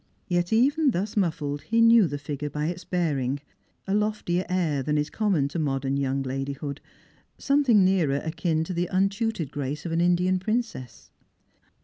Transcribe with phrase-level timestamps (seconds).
[0.27, 3.39] Yet even thus muffled he knew the figure by its bearing;
[3.85, 6.81] a loftier air than is common to modern young lady hood—
[7.37, 11.11] some thing nearer akin to the untutored grace of an Indian princess.